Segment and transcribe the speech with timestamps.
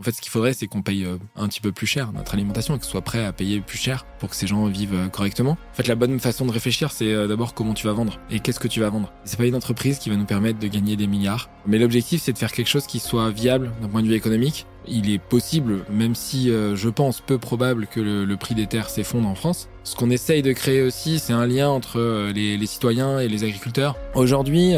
[0.00, 2.34] En fait, ce qu'il faudrait, c'est qu'on paye euh, un petit peu plus cher notre
[2.34, 4.94] alimentation et que ce soit prêt à payer plus cher pour que ces gens vivent
[4.94, 5.58] euh, correctement.
[5.72, 8.38] En fait, la bonne façon de réfléchir, c'est euh, d'abord comment tu vas vendre et
[8.38, 9.12] qu'est-ce que tu vas vendre.
[9.24, 12.32] C'est pas une entreprise qui va nous permettre de gagner des milliards, mais l'objectif, c'est
[12.32, 14.66] de faire quelque chose qui soit viable d'un point de vue économique.
[14.86, 19.28] Il est possible, même si je pense peu probable que le, prix des terres s'effondre
[19.28, 19.68] en France.
[19.84, 23.44] Ce qu'on essaye de créer aussi, c'est un lien entre les, les, citoyens et les
[23.44, 23.96] agriculteurs.
[24.14, 24.72] Aujourd'hui,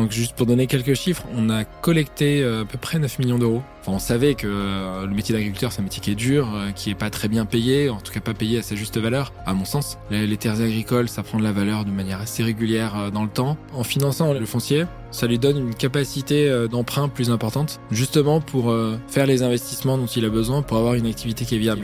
[0.00, 3.38] donc juste pour donner quelques chiffres, on a collecté euh, à peu près 9 millions
[3.38, 3.62] d'euros.
[3.80, 6.70] Enfin, on savait que euh, le métier d'agriculteur, c'est un métier qui est dur, euh,
[6.70, 9.34] qui est pas très bien payé, en tout cas pas payé à sa juste valeur,
[9.44, 9.98] à mon sens.
[10.10, 13.58] Les, terres agricoles, ça prend de la valeur de manière assez régulière dans le temps.
[13.74, 18.74] En finançant le foncier, ça lui donne une capacité d'emprunt plus importante, justement pour
[19.08, 21.82] faire les investissements dont il a besoin pour avoir une activité qui est viable.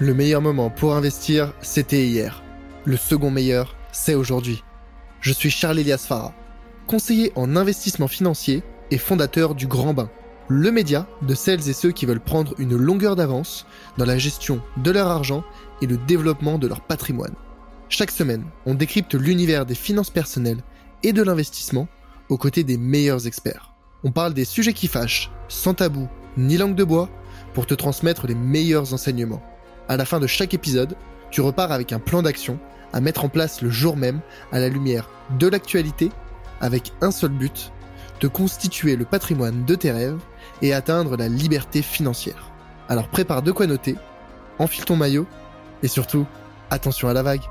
[0.00, 2.42] Le meilleur moment pour investir, c'était hier.
[2.84, 4.64] Le second meilleur, c'est aujourd'hui.
[5.20, 6.34] Je suis Charles Elias Farah
[6.90, 10.10] conseiller en investissement financier et fondateur du Grand Bain,
[10.48, 13.64] le média de celles et ceux qui veulent prendre une longueur d'avance
[13.96, 15.44] dans la gestion de leur argent
[15.82, 17.36] et le développement de leur patrimoine.
[17.88, 20.64] Chaque semaine, on décrypte l'univers des finances personnelles
[21.04, 21.86] et de l'investissement
[22.28, 23.72] aux côtés des meilleurs experts.
[24.02, 27.08] On parle des sujets qui fâchent, sans tabou ni langue de bois,
[27.54, 29.44] pour te transmettre les meilleurs enseignements.
[29.88, 30.96] À la fin de chaque épisode,
[31.30, 32.58] tu repars avec un plan d'action
[32.92, 36.10] à mettre en place le jour même à la lumière de l'actualité
[36.60, 37.72] avec un seul but,
[38.20, 40.20] de constituer le patrimoine de tes rêves
[40.62, 42.52] et atteindre la liberté financière.
[42.88, 43.96] Alors prépare de quoi noter,
[44.58, 45.26] enfile ton maillot
[45.82, 46.26] et surtout,
[46.70, 47.42] attention à la vague.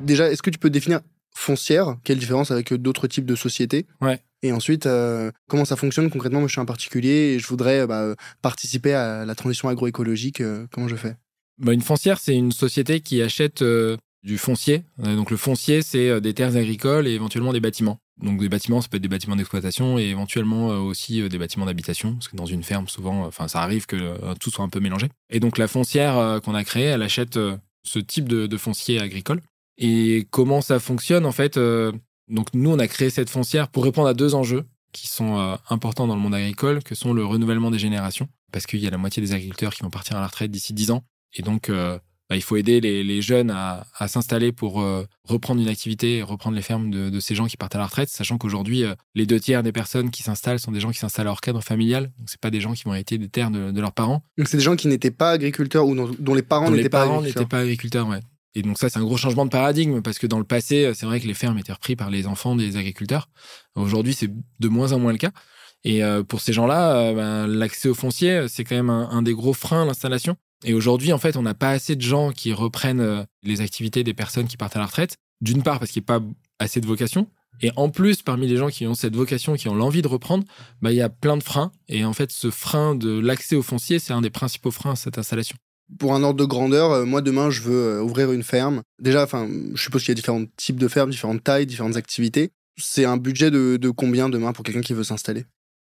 [0.00, 1.00] Déjà, est-ce que tu peux définir
[1.32, 1.96] foncière?
[2.02, 3.86] Quelle différence avec d'autres types de sociétés?
[4.00, 4.20] Ouais.
[4.42, 6.40] Et ensuite, euh, comment ça fonctionne concrètement?
[6.40, 10.40] Moi, je suis un particulier et je voudrais bah, participer à la transition agroécologique.
[10.40, 11.14] Euh, comment je fais?
[11.58, 14.84] Bah, Une foncière, c'est une société qui achète euh, du foncier.
[14.98, 17.98] donc, le foncier, c'est des terres agricoles et éventuellement des bâtiments.
[18.22, 22.14] Donc, des bâtiments, ça peut être des bâtiments d'exploitation et éventuellement aussi des bâtiments d'habitation.
[22.14, 25.08] Parce que dans une ferme, souvent, enfin, ça arrive que tout soit un peu mélangé.
[25.30, 27.38] Et donc, la foncière qu'on a créée, elle achète
[27.82, 29.40] ce type de, de foncier agricole.
[29.78, 31.58] Et comment ça fonctionne, en fait
[32.30, 35.56] donc nous, on a créé cette foncière pour répondre à deux enjeux qui sont euh,
[35.68, 38.90] importants dans le monde agricole, que sont le renouvellement des générations, parce qu'il y a
[38.90, 41.04] la moitié des agriculteurs qui vont partir à la retraite d'ici dix ans.
[41.34, 41.98] Et donc, euh,
[42.28, 46.62] bah, il faut aider les, jeunes à, s'installer pour euh, reprendre une activité reprendre les
[46.62, 49.72] fermes de, ces gens qui partent à la retraite, sachant qu'aujourd'hui, les deux tiers des
[49.72, 52.12] personnes qui s'installent sont des gens qui s'installent à leur cadre familial.
[52.18, 54.24] Donc, c'est pas des gens qui vont hériter des terres de, leurs parents.
[54.38, 57.42] Donc, c'est des gens qui n'étaient pas agriculteurs ou dont, les parents n'étaient pas agriculteurs.
[57.42, 58.20] n'étaient pas agriculteurs, ouais.
[58.54, 61.06] Et donc ça, c'est un gros changement de paradigme parce que dans le passé, c'est
[61.06, 63.28] vrai que les fermes étaient reprises par les enfants des agriculteurs.
[63.76, 64.30] Aujourd'hui, c'est
[64.60, 65.30] de moins en moins le cas.
[65.84, 69.34] Et euh, pour ces gens-là, euh, ben, l'accès au foncier, c'est quand même un, des
[69.34, 70.36] gros freins à l'installation.
[70.64, 74.04] Et aujourd'hui, en fait, on n'a pas assez de gens qui reprennent euh, les activités
[74.04, 75.16] des personnes qui partent à la retraite.
[75.40, 76.24] D'une part, parce qu'il n'y a pas
[76.58, 77.28] assez de vocation.
[77.62, 80.44] Et en plus, parmi les gens qui ont cette vocation, qui ont l'envie de reprendre,
[80.82, 81.72] ben, il y a plein de freins.
[81.88, 84.96] Et en fait, ce frein de l'accès au foncier, c'est un des principaux freins à
[84.96, 85.56] cette installation
[85.98, 88.82] pour un ordre de grandeur, euh, moi demain je veux euh, ouvrir une ferme.
[89.00, 92.50] Déjà, enfin, je suppose qu'il y a différents types de fermes, différentes tailles, différentes activités.
[92.76, 95.44] C'est un budget de, combien demain pour quelqu'un qui veut s'installer?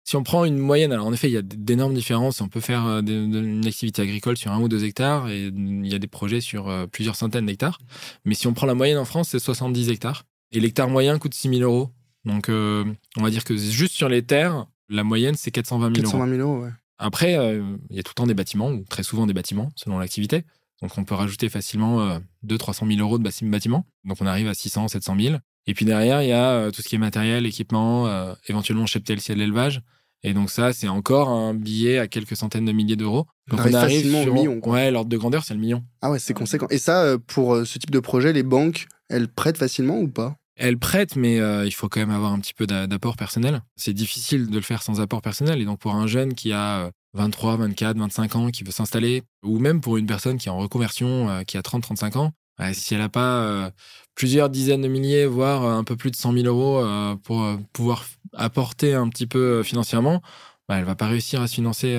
[0.04, 2.40] Si on prend une moyenne, alors en effet, il y a d'énormes différences.
[2.40, 5.94] On peut faire euh, une activité agricole sur un ou deux hectares et il y
[5.94, 7.78] a des projets sur plusieurs centaines d'hectares.
[8.24, 10.24] Mais si on prend la moyenne en France, c'est 70 hectares.
[10.52, 11.90] Et l'hectare moyen coûte 6 000 euros.
[12.24, 16.18] Donc on va dire que juste sur les terres, la moyenne, c'est 420 000 euros.
[16.18, 16.70] 420 000 euros, ouais.
[16.98, 19.70] Après, euh, il y a tout le temps des bâtiments, ou très souvent des bâtiments,
[19.76, 20.44] selon l'activité.
[20.82, 23.86] Donc, on peut rajouter facilement euh, 200-300 000 euros de bâtiment.
[24.04, 25.36] Donc, on arrive à 600, 700 000.
[25.68, 28.86] Et puis derrière, il y a euh, tout ce qui est matériel, équipement, euh, éventuellement
[28.86, 29.82] cheptel, ciel d'élevage.
[30.22, 33.26] Et donc ça, c'est encore un billet à quelques centaines de milliers d'euros.
[33.48, 34.32] Donc on, arrive sur...
[34.32, 34.60] au million.
[34.66, 35.84] Ouais, l'ordre de grandeur, c'est le million.
[36.00, 36.66] Ah ouais, c'est conséquent.
[36.70, 40.36] Et ça, pour ce type de projet, les banques, elles prêtent facilement ou pas?
[40.58, 43.62] Elle prête, mais euh, il faut quand même avoir un petit peu d'apport personnel.
[43.76, 45.60] C'est difficile de le faire sans apport personnel.
[45.60, 49.58] Et donc, pour un jeune qui a 23, 24, 25 ans, qui veut s'installer, ou
[49.58, 52.32] même pour une personne qui est en reconversion, euh, qui a 30, 35 ans,
[52.72, 53.70] si elle n'a pas euh,
[54.16, 56.84] plusieurs dizaines de milliers, voire un peu plus de 100 000 euros
[57.22, 60.22] pour pouvoir apporter un petit peu financièrement,
[60.68, 61.96] bah, elle va pas réussir à se financer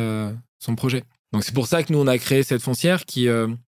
[0.59, 1.05] son projet.
[1.31, 3.29] Donc, c'est pour ça que nous, on a créé cette foncière qui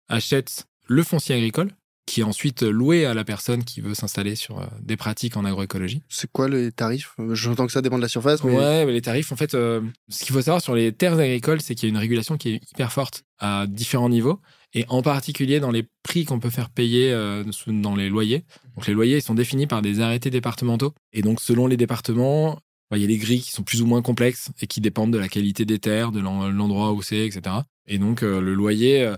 [0.08, 1.70] achète le foncier agricole
[2.06, 5.44] qui est ensuite loué à la personne qui veut s'installer sur euh, des pratiques en
[5.44, 6.02] agroécologie.
[6.08, 7.14] C'est quoi les tarifs?
[7.30, 8.42] J'entends que ça dépend de la surface.
[8.44, 8.56] Mais...
[8.56, 11.60] Ouais, mais les tarifs, en fait, euh, ce qu'il faut savoir sur les terres agricoles,
[11.60, 14.40] c'est qu'il y a une régulation qui est hyper forte à différents niveaux,
[14.74, 18.44] et en particulier dans les prix qu'on peut faire payer euh, dans les loyers.
[18.76, 22.58] Donc les loyers, ils sont définis par des arrêtés départementaux, et donc selon les départements,
[22.90, 25.12] bah, il y a des grilles qui sont plus ou moins complexes et qui dépendent
[25.12, 27.56] de la qualité des terres, de l'endroit où c'est, etc.
[27.86, 29.12] Et donc le loyer,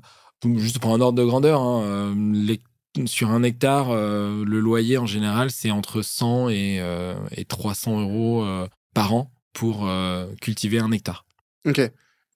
[0.57, 2.61] juste pour un ordre de grandeur, hein, les
[3.07, 8.01] sur un hectare, euh, le loyer en général, c'est entre 100 et, euh, et 300
[8.01, 11.25] euros euh, par an pour euh, cultiver un hectare.
[11.67, 11.81] Ok.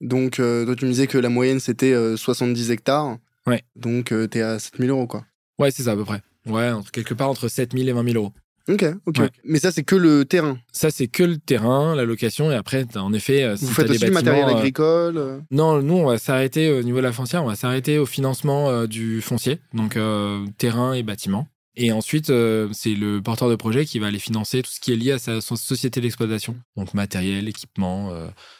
[0.01, 3.17] Donc, euh, toi, tu me disais que la moyenne, c'était euh, 70 hectares.
[3.47, 3.63] Ouais.
[3.75, 5.25] Donc, euh, t'es à 7000 euros, quoi.
[5.59, 6.21] Ouais, c'est ça à peu près.
[6.45, 8.33] Ouais, entre- quelque part entre 7000 et 20 000 euros.
[8.69, 9.17] Ok, ok.
[9.17, 9.29] Ouais.
[9.43, 10.59] Mais ça, c'est que le terrain.
[10.71, 13.87] Ça, c'est que le terrain, la location, et après, en effet, euh, si Vous faites
[13.87, 15.17] des aussi du matériel euh, agricole.
[15.17, 18.05] euh, Non, nous, on va s'arrêter au niveau de la foncière, on va s'arrêter au
[18.05, 21.47] financement euh, du foncier, donc euh, terrain et bâtiment.
[21.75, 24.97] Et ensuite, c'est le porteur de projet qui va aller financer tout ce qui est
[24.97, 26.57] lié à sa, société d'exploitation.
[26.75, 28.11] Donc matériel, équipement,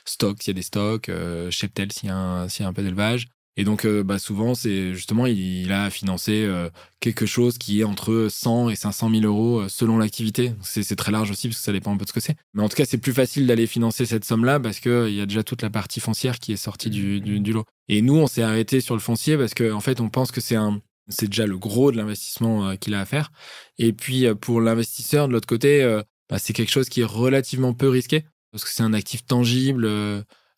[0.05, 1.11] stock s'il y a des stocks,
[1.49, 3.27] cheptel s'il y, y a un peu d'élevage.
[3.57, 6.69] Et donc, euh, bah, souvent, c'est justement, il, a financé euh,
[7.01, 10.53] quelque chose qui est entre 100 et 500 000 euros euh, selon l'activité.
[10.61, 12.37] C'est très large aussi parce que ça dépend un peu de ce que c'est.
[12.53, 15.25] Mais en tout cas, c'est plus facile d'aller financer cette somme-là parce qu'il y a
[15.25, 17.19] déjà toute la partie foncière qui est sortie du,
[17.51, 17.65] lot.
[17.89, 20.41] Et nous, on s'est arrêté sur le foncier parce qu'en en fait, on pense que
[20.41, 20.81] c'est un
[21.11, 23.31] c'est déjà le gros de l'investissement euh, qu'il a à faire.
[23.77, 25.83] Et puis, pour l'investisseur, de l'autre côté,
[26.29, 29.85] bah, c'est quelque chose qui est relativement peu risqué parce que c'est un actif tangible.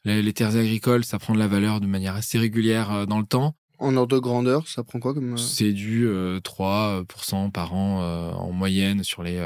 [0.08, 3.06] Euh, les, les terres agricoles, ça prend de la valeur de manière assez régulière euh,
[3.06, 3.56] dans le temps.
[3.80, 5.34] En ordre de grandeur, ça prend quoi comme.
[5.34, 9.40] euh, C'est du euh, 3% par an euh, en moyenne sur les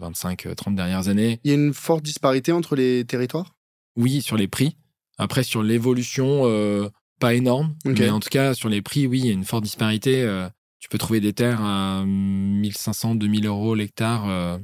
[0.00, 1.38] 25-30 dernières années.
[1.44, 3.54] Il y a une forte disparité entre les territoires?
[3.96, 4.76] Oui, sur les prix.
[5.18, 6.88] Après, sur l'évolution, euh,
[7.20, 7.76] pas énorme.
[7.84, 10.22] Mais en tout cas, sur les prix, oui, il y a une forte disparité.
[10.22, 10.48] euh,
[10.80, 14.58] tu peux trouver des terres à 1500-2000 euros l'hectare euh,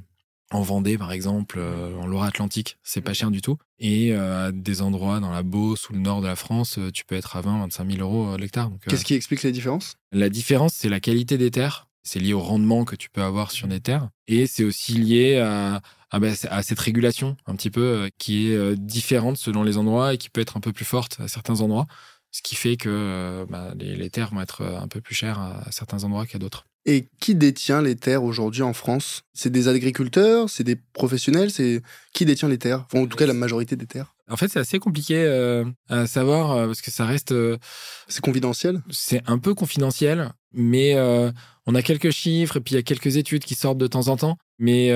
[0.52, 2.78] en Vendée, par exemple, euh, en Loire-Atlantique.
[2.82, 3.56] C'est pas cher du tout.
[3.78, 6.90] Et euh, à des endroits dans la Beauce ou le nord de la France, euh,
[6.92, 8.68] tu peux être à 20-25 000 euros euh, l'hectare.
[8.70, 9.96] Donc, euh, Qu'est-ce qui explique les différences?
[10.12, 11.88] la différence, c'est la qualité des terres.
[12.04, 14.08] C'est lié au rendement que tu peux avoir sur des terres.
[14.28, 18.76] Et c'est aussi lié à, à, bah, à cette régulation, un petit peu, qui est
[18.76, 21.86] différente selon les endroits et qui peut être un peu plus forte à certains endroits.
[22.32, 25.60] Ce qui fait que bah, les, les terres vont être un peu plus chères à,
[25.68, 26.64] à certains endroits qu'à d'autres.
[26.84, 29.22] Et qui détient les terres aujourd'hui en France?
[29.34, 30.50] C'est des agriculteurs?
[30.50, 31.50] C'est des professionnels?
[31.50, 31.80] C'est
[32.12, 32.84] qui détient les terres?
[32.86, 34.14] Enfin, en tout cas, la majorité des terres.
[34.28, 37.32] En fait, c'est assez compliqué euh, à savoir euh, parce que ça reste.
[37.32, 37.58] euh,
[38.08, 38.82] C'est confidentiel?
[38.90, 40.96] c'est un peu confidentiel, mais
[41.66, 44.08] on a quelques chiffres et puis il y a quelques études qui sortent de temps
[44.08, 44.36] en temps.
[44.58, 44.90] Mais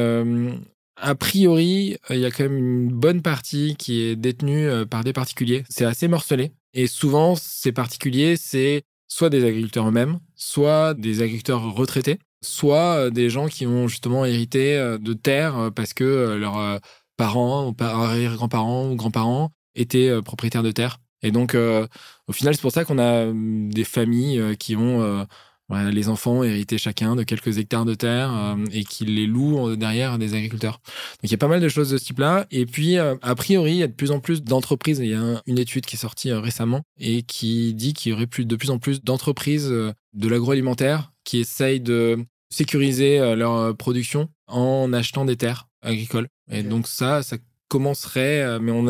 [0.99, 5.13] a priori, il y a quand même une bonne partie qui est détenue par des
[5.13, 5.65] particuliers.
[5.69, 6.53] C'est assez morcelé.
[6.73, 13.11] Et souvent, ces particuliers, c'est soit des agriculteurs eux-mêmes, soit des agriculteurs retraités, soit euh,
[13.11, 16.81] des gens qui ont justement hérité euh, de terres euh, parce que leurs
[17.17, 20.99] parents, arrière-grands-parents ou grands-parents étaient propriétaires de terres.
[21.23, 25.27] Et donc, au final, c'est pour ça qu'on a hum, des familles qui ont
[25.69, 29.71] voilà, les enfants hérité chacun de quelques hectares de terre euh, et qui les louent
[29.71, 30.81] euh, derrière des agriculteurs.
[30.85, 32.47] Donc il y a pas mal de choses de ce type-là.
[32.51, 34.99] Et puis, euh, a priori, il y a de plus en plus d'entreprises.
[35.01, 38.11] Il y a un- une étude qui est sortie euh, récemment et qui dit qu'il
[38.11, 42.19] y aurait plus, de plus en plus d'entreprises de l'agroalimentaire qui essayent de
[42.55, 46.29] sécuriser leur production en achetant des terres agricoles.
[46.51, 47.37] Et donc ça, ça
[47.69, 48.87] commencerait, mais on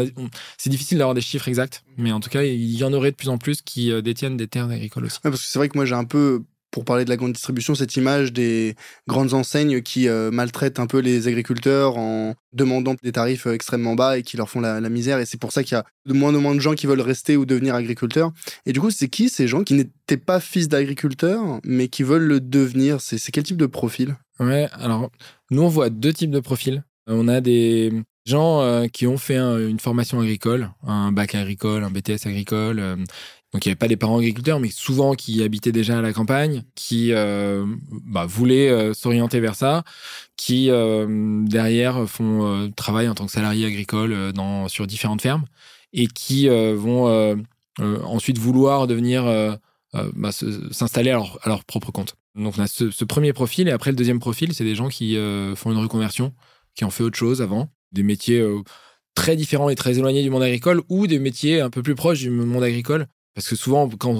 [0.58, 1.82] c'est difficile d'avoir des chiffres exacts.
[1.96, 4.49] Mais en tout cas, il y en aurait de plus en plus qui détiennent des
[4.49, 5.19] terres agricoles aussi.
[5.25, 7.32] Ouais, Parce que c'est vrai que moi, j'ai un peu, pour parler de la grande
[7.32, 8.74] distribution, cette image des
[9.08, 13.94] grandes enseignes qui euh, maltraitent un peu les agriculteurs en demandant des tarifs euh, extrêmement
[13.94, 15.18] bas et qui leur font la, misère.
[15.18, 17.00] Et c'est pour ça qu'il y a de moins en moins de gens qui veulent
[17.00, 18.32] rester ou devenir agriculteurs.
[18.66, 22.26] Et du coup, c'est qui ces gens qui n'étaient pas fils d'agriculteurs, mais qui veulent
[22.26, 23.00] le devenir?
[23.00, 24.17] C'est quel type de profil?
[24.38, 25.10] Ouais, alors
[25.50, 26.84] nous on voit deux types de profils.
[27.08, 27.93] Euh, On a des
[28.26, 32.82] gens qui ont fait un- une formation agricole, un bac agricole, un BTS agricole.
[33.56, 36.13] Donc il n'y avait pas des parents agriculteurs, mais souvent qui habitaient déjà à la
[36.13, 37.65] campagne, qui euh,
[38.05, 39.82] bah, voulaient euh, s'orienter vers ça,
[40.36, 44.34] qui euh, derrière font travail en tant que salariés agricoles
[44.69, 45.46] sur différentes fermes
[45.94, 47.39] et qui vont
[47.79, 49.25] ensuite vouloir devenir
[49.94, 52.17] bah, s'installer à à leur propre compte.
[52.34, 54.91] Donc on a ce, ce premier profil et après le deuxième profil, c'est des gens
[54.91, 55.17] qui
[55.56, 56.34] font une reconversion,
[56.75, 58.44] qui ont fait autre chose avant, des métiers
[59.15, 62.19] très différents et très éloignés du monde agricole ou des métiers un peu plus proches
[62.19, 63.06] du monde agricole.
[63.36, 64.16] Parce que souvent, quand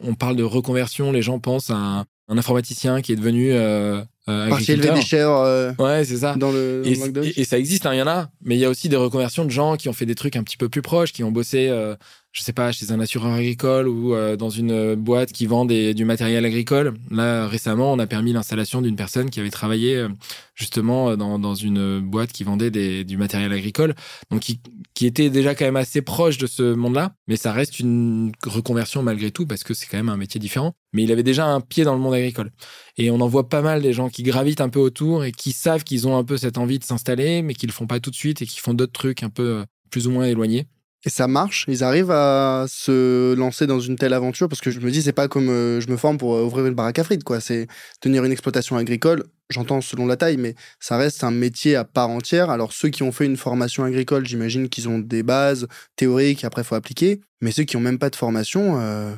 [0.00, 4.00] on, parle de reconversion, les gens pensent à un, un informaticien qui est devenu euh,
[4.28, 6.36] euh, Parti élever des euh, Ouais, c'est ça.
[6.36, 8.30] dans le, dans Et, le McDonald's et- et ça existe, hein, il y en a.
[8.44, 10.44] Mais il y a aussi des reconversions de gens qui ont fait des trucs un
[10.44, 11.96] petit peu plus proches, qui ont bossé, euh,
[12.32, 15.64] je sais pas, chez un assureur agricole ou euh, dans une euh, boîte qui vend
[15.64, 16.94] des- du matériel agricole.
[17.10, 20.08] Là, récemment, on a permis l'installation d'une personne qui avait travaillé euh,
[20.54, 23.94] justement euh, dans, dans une boîte qui vendait des- du matériel agricole,
[24.30, 24.60] donc qui,
[24.94, 27.14] qui était déjà quand même assez proche de ce monde-là.
[27.26, 30.74] Mais ça reste une reconversion malgré tout parce que c'est quand même un métier différent.
[30.92, 32.50] Mais il avait déjà un pied dans le monde agricole.
[32.96, 35.52] Et on en voit pas mal des gens qui gravitent un peu autour et qui
[35.52, 38.10] savent qu'ils ont un peu cette envie de s'installer, mais qui le font pas tout
[38.10, 40.66] de suite et qui font d'autres trucs un peu plus ou moins éloignés.
[41.04, 44.80] Et ça marche Ils arrivent à se lancer dans une telle aventure Parce que je
[44.80, 47.04] me dis, c'est pas comme euh, je me forme pour euh, ouvrir une baraque à
[47.04, 47.40] frites, quoi.
[47.40, 47.68] C'est
[48.00, 49.24] tenir une exploitation agricole.
[49.48, 52.50] J'entends selon la taille, mais ça reste un métier à part entière.
[52.50, 55.66] Alors, ceux qui ont fait une formation agricole, j'imagine qu'ils ont des bases
[55.96, 57.20] théoriques, après, faut appliquer.
[57.40, 58.80] Mais ceux qui ont même pas de formation.
[58.80, 59.14] Euh...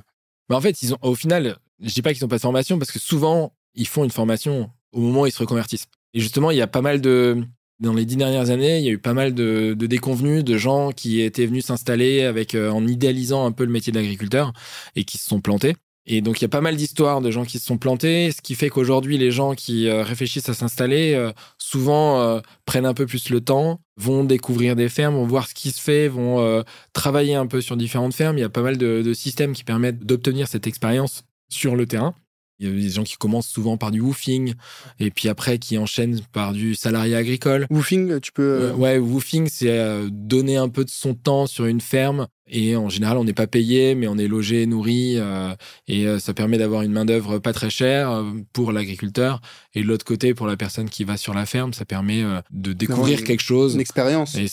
[0.49, 2.99] Bah en fait, au final, je dis pas qu'ils n'ont pas de formation parce que
[2.99, 5.87] souvent, ils font une formation au moment où ils se reconvertissent.
[6.15, 7.43] Et justement, il y a pas mal de,
[7.83, 10.93] dans les dix dernières années, il y a eu pas mal de, déconvenus, de gens
[10.93, 14.53] qui étaient venus s'installer avec euh, en idéalisant un peu le métier d'agriculteur
[14.95, 15.75] et qui se sont plantés.
[16.07, 18.41] Et donc il y a pas mal d'histoires de gens qui se sont plantés, ce
[18.41, 23.07] qui fait qu'aujourd'hui les gens qui euh, réfléchissent à s'installer euh, souvent prennent un peu
[23.07, 26.63] plus le temps, vont découvrir des fermes, vont voir ce qui se fait, vont
[26.93, 28.37] travailler un peu sur différentes fermes.
[28.37, 32.15] Il y a pas mal de systèmes qui permettent d'obtenir cette expérience sur le terrain.
[32.63, 34.55] Il y a des gens qui commencent souvent par du woofing
[35.01, 37.67] et puis après qui enchaînent par du salarié agricole.
[37.71, 38.43] Woofing, tu peux.
[38.43, 42.77] Euh, ouais, woofing, c'est euh, donner un peu de son temps sur une ferme et
[42.77, 45.55] en général, on n'est pas payé, mais on est logé, nourri, euh,
[45.89, 49.41] et euh, ça permet d'avoir une main d'œuvre pas très chère euh, pour l'agriculteur.
[49.75, 52.75] Et de l'autre côté, pour la personne qui va sur la ferme, ça permet de
[52.75, 54.37] découvrir quelque chose, une expérience.
[54.37, 54.47] Et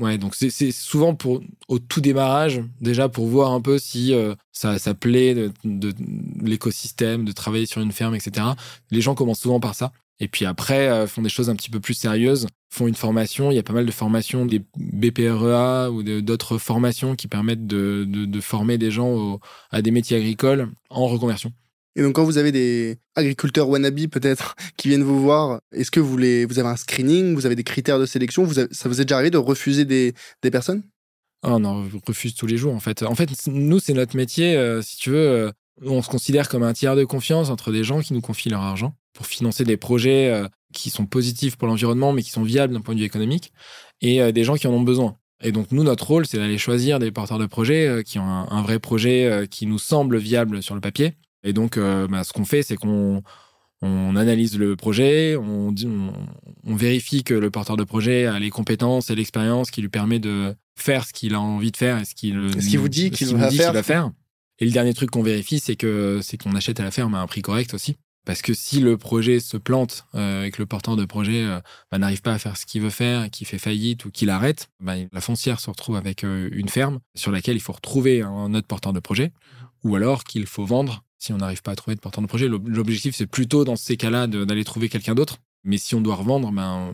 [0.00, 4.12] ouais, donc c'est souvent pour au tout démarrage, déjà pour voir un peu si
[4.50, 5.94] ça, ça plaît de, de
[6.42, 8.48] l'écosystème, de travailler sur une ferme, etc.
[8.90, 9.92] Les gens commencent souvent par ça.
[10.18, 13.50] Et puis après, font des choses un petit peu plus sérieuses, font une formation.
[13.50, 18.04] Il y a pas mal de formations, des BPREA ou d'autres formations qui permettent de,
[18.06, 19.38] de, former des gens
[19.70, 21.52] à des métiers agricoles en reconversion.
[21.96, 26.00] Et donc, quand vous avez des agriculteurs wannabe, peut-être, qui viennent vous voir, est-ce que
[26.00, 28.44] vous, les, vous avez un screening, vous avez des critères de sélection?
[28.44, 30.82] Vous Ça vous est déjà arrivé de refuser des, des personnes?
[31.44, 33.02] Oh, On en refuse tous les jours, en fait.
[33.02, 34.56] En fait, nous, c'est notre métier.
[34.56, 35.52] Euh, si tu veux, euh,
[35.82, 38.62] on se considère comme un tiers de confiance entre des gens qui nous confient leur
[38.62, 42.74] argent pour financer des projets euh, qui sont positifs pour l'environnement, mais qui sont viables
[42.74, 43.52] d'un point de vue économique,
[44.00, 45.16] et euh, des gens qui en ont besoin.
[45.42, 48.26] Et donc, nous, notre rôle, c'est d'aller choisir des porteurs de projets euh, qui ont
[48.26, 51.14] un, vrai projet qui nous semble viable sur le papier.
[51.42, 53.22] Et donc, bah, ce qu'on fait, c'est qu'on
[53.82, 55.74] on analyse le projet, on,
[56.64, 60.18] on, vérifie que le porteur de projet a les compétences et l'expérience qui lui permet
[60.18, 62.38] de faire ce qu'il a envie de faire et ce qu'il
[62.78, 64.10] vous dit qu'il va, va, faire.
[64.58, 67.20] Et le dernier truc qu'on vérifie, c'est que c'est qu'on achète à la ferme à
[67.20, 67.96] un prix correct aussi.
[68.24, 71.60] Parce que si le projet se plante euh, et que le porteur de projet euh,
[71.90, 74.70] bah, n'arrive pas à faire ce qu'il veut faire, qu'il fait faillite ou qu'il arrête,
[74.80, 78.54] bah, la foncière se retrouve avec euh, une ferme sur laquelle il faut retrouver un
[78.54, 79.32] autre porteur de projet,
[79.82, 82.48] ou alors qu'il faut vendre si on n'arrive pas à trouver de porteur de projet.
[82.48, 85.38] L'objectif, c'est plutôt dans ces cas-là d'aller trouver quelqu'un d'autre.
[85.66, 86.92] Mais si on doit revendre, ben,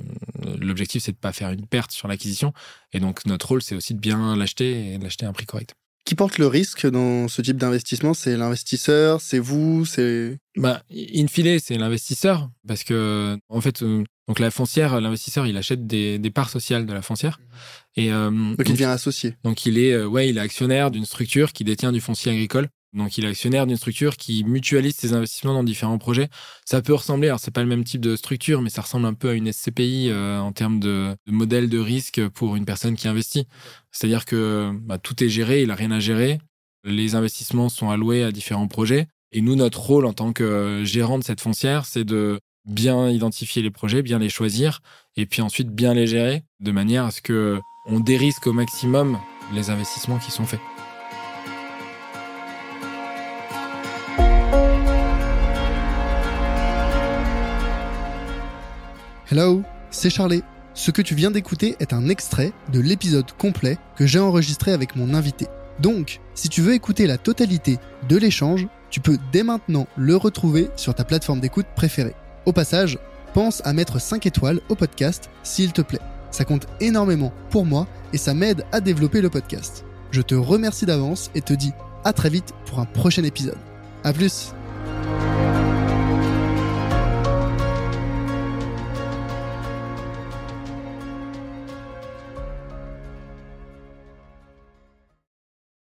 [0.61, 2.53] l'objectif, c'est de ne pas faire une perte sur l'acquisition.
[2.93, 5.47] Et donc, notre rôle, c'est aussi de bien l'acheter et de l'acheter à un prix
[5.47, 5.75] correct.
[6.05, 8.15] Qui porte le risque dans ce type d'investissement?
[8.15, 14.05] C'est l'investisseur C'est vous C'est bah, in fine, c'est l'investisseur parce que en fait, euh,
[14.27, 17.41] donc la foncière, l'investisseur, il achète des, des, parts sociales de la foncière.
[17.97, 19.37] Et euh, donc, il devient associé.
[19.45, 22.69] Donc il est euh, ouais, il est actionnaire d'une structure qui détient du foncier agricole
[22.93, 26.29] donc, il est actionnaire d'une structure qui mutualise ses investissements dans différents projets.
[26.65, 29.15] Ça peut ressembler, alors c'est pas le même type de structure, mais ça ressemble un
[29.15, 33.07] peu à une SCPI euh, en termes de, modèle de risque pour une personne qui
[33.07, 33.47] investit.
[33.93, 36.41] C'est-à-dire que bah, tout est géré, il a rien à gérer.
[36.83, 39.07] Les investissements sont alloués à différents projets.
[39.33, 43.63] Et nous, notre rôle en tant que gérant de cette foncière, c'est de bien identifier
[43.63, 44.81] les projets, bien les choisir,
[45.17, 49.19] et puis ensuite bien les gérer, de manière à ce que on dérisque au maximum
[49.55, 50.61] les investissements qui sont faits.
[59.33, 60.43] Hello, c'est Charlie.
[60.75, 64.97] Ce que tu viens d'écouter est un extrait de l'épisode complet que j'ai enregistré avec
[64.97, 65.47] mon invité.
[65.79, 70.69] Donc, si tu veux écouter la totalité de l'échange, tu peux dès maintenant le retrouver
[70.75, 72.17] sur ta plateforme d'écoute préférée.
[72.45, 72.99] Au passage,
[73.33, 76.01] pense à mettre 5 étoiles au podcast s'il te plaît.
[76.33, 79.85] Ça compte énormément pour moi et ça m'aide à développer le podcast.
[80.11, 81.73] Je te remercie d'avance et te dis
[82.05, 83.59] à très vite pour un prochain épisode.
[84.03, 84.55] A plus